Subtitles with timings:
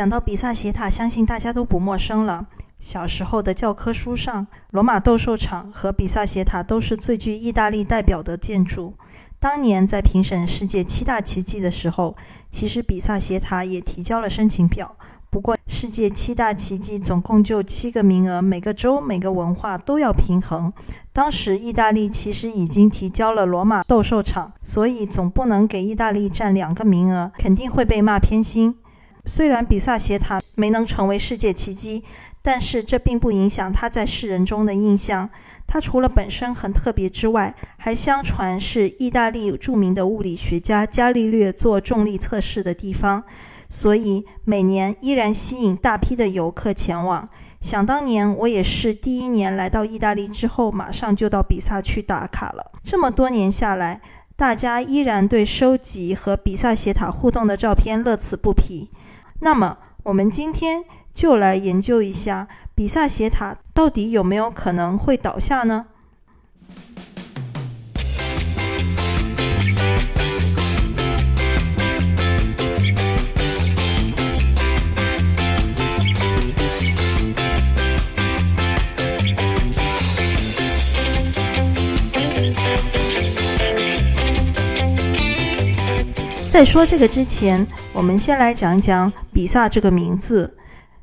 [0.00, 2.46] 讲到比萨斜塔，相信大家都不陌生了。
[2.78, 8.94] 小时候的教科书上，罗马斗兽场和比萨斜塔都是最具意大利代表的建筑。
[9.38, 12.16] 当年在评审世界七大奇迹的时候，
[12.50, 14.96] 其实比萨斜塔也提交了申请表。
[15.28, 20.72] 不过，世界七大奇迹总共就七个名额，每个州、每个文化都要平衡。
[21.12, 28.76] 当时意大利其实已经提交了罗马斗兽场，所以总不能给意大利占两个名额，肯定会被骂偏心。
[29.24, 32.02] 虽然比萨斜塔没能成为世界奇迹，
[32.42, 35.28] 但是这并不影响它在世人中的印象。
[35.66, 43.22] 它除了本身很特别之外，还相传是意大利著名的物理学家伽利略做重力测试的地方。
[43.68, 47.28] 所以每年依然吸引大批的游客前往。
[47.60, 52.72] 想当年，我也是第一年来到意大利之后，马上就到比萨去打卡了。
[52.82, 54.00] 这么多年下来，
[54.40, 58.90] 大家依然对收集和比萨斜塔互动的照片乐此不疲。
[59.40, 65.88] 那么，我们今天就来研究一下比萨斜塔到底有没有可能会倒下呢？
[86.50, 90.58] 在说这个之前，我们先来讲讲比萨这个名字。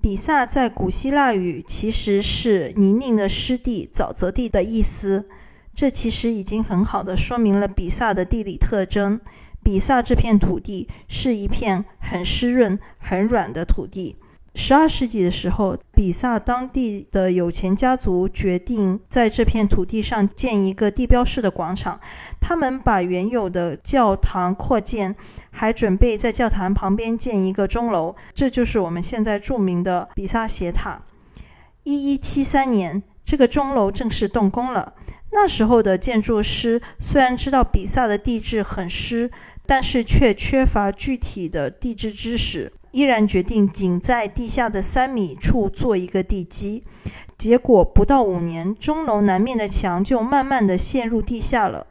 [0.00, 5.28] 比萨在古希腊语其实是泥泞的湿地、沼泽地的意思。
[5.72, 9.20] 这其实已经很好的说明了比萨的地理特征。
[9.62, 14.16] 比萨这片土地是一片很湿润、很软的土地。
[14.60, 22.00] 十二世纪的时候，比萨当地的有钱家族决定在这片土地上建一个地标式的广场。
[22.40, 25.14] 他们把原有的教堂扩建，
[25.52, 31.02] 还准备在教堂旁边建一个钟楼，这就是我们现在著名的比萨斜塔。
[31.84, 34.94] 一一七三年，这个钟楼正式动工了。
[35.30, 39.30] 那时候的建筑师虽然知道比萨的地质很湿，
[39.64, 42.72] 但是却缺乏具体的地质知识。
[42.92, 46.84] 依然决定仅在地下的三米处做一个地基，
[47.36, 51.86] 结果不到五年，钟楼南面的墙就慢慢的陷入地下了。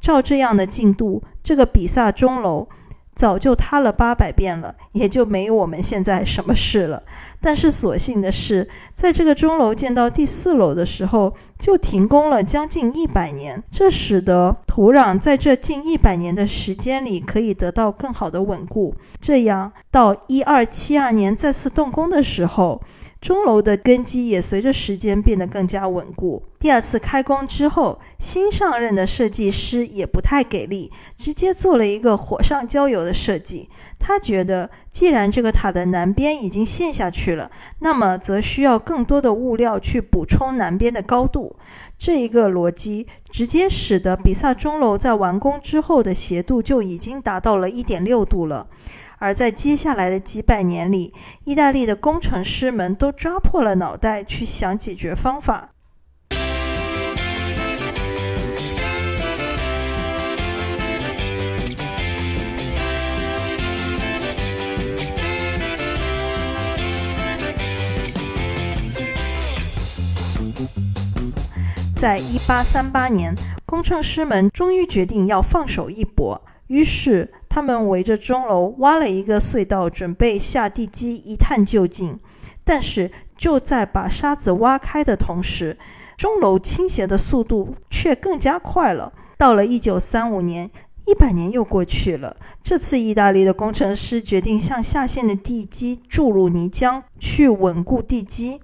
[0.00, 2.68] 照这样的进度，这个比萨钟楼。
[3.14, 7.02] 早就塌了八百遍了，也就没有我们现在什么事了。
[7.40, 18.94] 但是所幸的是，在这个钟楼建到第四楼的时候，就停工了将近一百年，这使得土壤在这近一百年的时间里可以得到更好的稳固。
[19.20, 22.80] 这样到一二七二年再次动工的时候。
[23.20, 26.42] 钟楼的根基也随着时间变得更加稳固。
[26.62, 33.68] 第二次开工之后，新上任的设计师也不太给力，直接做了一个火上浇油的设计。
[33.98, 37.50] 他觉得，既然这个塔的南边已经陷下去了，
[37.80, 41.56] 那么则需要更多的物料去补充南边的高度。
[41.98, 48.68] 这一个逻辑直接使得比萨钟楼在完工之后的斜度就已经达到了一点六度了。
[49.18, 51.12] 而在接下来的几百年里，
[51.42, 55.70] 意大利的工程师们都抓破了脑袋去想解决方法。
[72.02, 73.32] 在一八三八年，
[73.64, 77.32] 工程师们终于决定要放手一搏，于是。
[77.48, 82.18] 他们围着钟楼挖了一个隧道，准备下地基一探究竟。
[82.64, 85.78] 但是就在把沙子挖开的同时，
[86.16, 89.12] 钟楼倾斜的速度却更加快了。
[89.38, 90.68] 到了一九三五年，
[91.06, 92.36] 一百年又过去了。
[92.64, 98.60] 这次，意大利的工程师决定向下陷的地基注入泥浆，去稳固地基。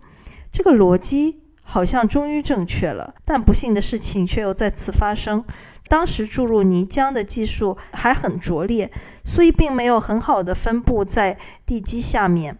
[0.50, 5.45] 这个逻辑好像终于正确了，但不幸的事情却又再次发生。
[5.87, 8.91] 当时注入泥浆的技术还很拙劣，
[9.23, 12.56] 所以并没有很好的分布在地基下面。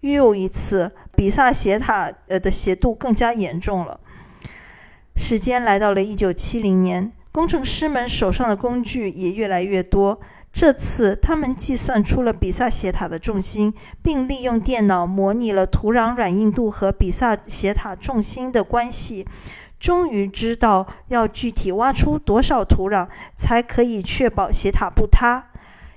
[0.00, 3.98] 又一次，比萨斜塔呃的斜度更加严重了。
[5.16, 10.20] 时间来到了一九七零年，工程师们手上的工具也越来越多。
[10.52, 13.72] 这次，他们计算出了比萨斜塔的重心，
[14.02, 19.26] 并利用电脑模拟了土壤软硬度和比萨斜塔重心的关系。
[19.80, 25.46] 终于知道要具体挖出多少土壤，才可以确保斜塔不塌。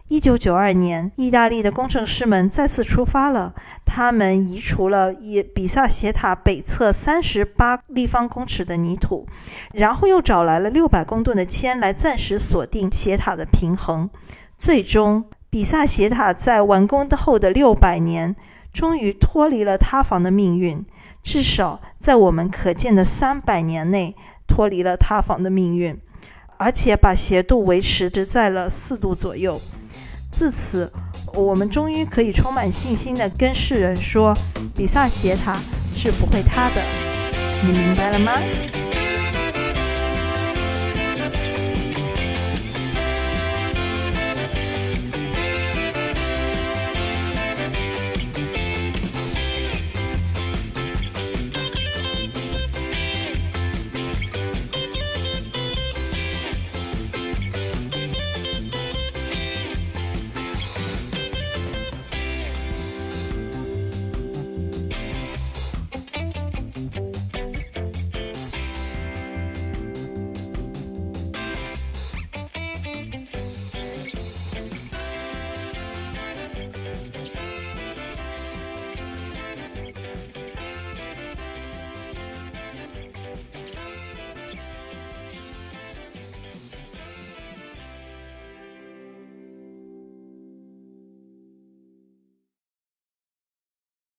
[0.07, 3.53] 一九九二年，意大利的工程师们再次出发了。
[3.85, 5.13] 他们移除了
[5.53, 9.27] 比萨斜塔北侧三十八立方公尺的泥土，
[9.73, 14.09] 然后又找来了六百公吨的铅来暂时锁定斜塔的平衡。
[14.57, 18.35] 最终，比萨斜塔在完工后的六百年。
[18.73, 20.85] 终于脱离了塌房的命运，
[21.23, 24.13] 至少在我们可见的三百年内
[24.45, 25.97] 脱离了塌房的命运，
[26.57, 29.61] 而且把斜度维持着在了四度左右。
[30.29, 30.91] 自此，
[31.33, 34.37] 我们终于可以充满信心地跟世人说，
[34.75, 35.57] 比萨斜塔
[35.95, 36.81] 是不会塌的。
[37.63, 38.33] 你明白了吗？